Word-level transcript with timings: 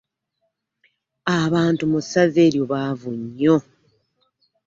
Abantu 1.41 1.83
mu 1.91 1.99
ssaza 2.03 2.39
eryo 2.47 2.63
baavu 2.71 3.09
nnyo. 3.21 3.57